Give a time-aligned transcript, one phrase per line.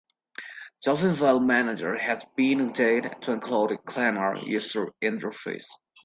[0.81, 5.67] Dolphin file manager has been updated to include a cleaner user interface.